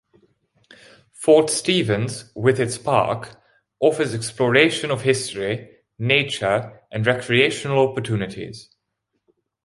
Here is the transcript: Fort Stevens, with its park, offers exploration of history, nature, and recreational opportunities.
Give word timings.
Fort 1.11 1.51
Stevens, 1.51 2.31
with 2.35 2.59
its 2.59 2.75
park, 2.79 3.39
offers 3.79 4.15
exploration 4.15 4.89
of 4.89 5.03
history, 5.03 5.69
nature, 5.99 6.81
and 6.91 7.05
recreational 7.05 7.87
opportunities. 7.87 8.75